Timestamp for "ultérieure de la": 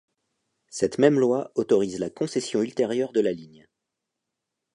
2.63-3.33